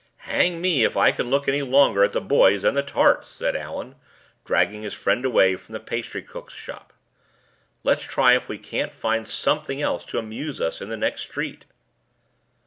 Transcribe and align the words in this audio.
"Hang 0.25 0.59
me 0.61 0.83
if 0.83 0.97
I 0.97 1.11
can 1.11 1.29
look 1.29 1.47
any 1.47 1.61
longer 1.61 2.03
at 2.03 2.11
the 2.11 2.19
boys 2.21 2.63
and 2.63 2.75
the 2.75 2.81
tarts!" 2.81 3.27
said 3.27 3.55
Allan, 3.55 3.93
dragging 4.45 4.81
his 4.81 4.95
friend 4.95 5.23
away 5.23 5.55
from 5.57 5.73
the 5.73 5.79
pastry 5.79 6.23
cook's 6.23 6.55
shop. 6.55 6.91
"Let's 7.83 8.01
try 8.01 8.33
if 8.35 8.49
we 8.49 8.57
can't 8.57 8.95
find 8.95 9.27
something 9.27 9.79
else 9.79 10.03
to 10.05 10.17
amuse 10.17 10.59
us 10.59 10.81
in 10.81 10.89
the 10.89 10.97
next 10.97 11.21
street." 11.21 11.65